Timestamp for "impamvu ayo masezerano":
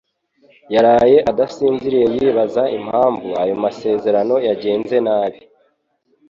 2.77-4.35